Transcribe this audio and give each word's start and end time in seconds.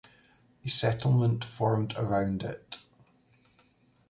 A 0.65 0.67
settlement 0.69 1.45
formed 1.45 1.93
around 1.95 2.41
it. 2.41 2.79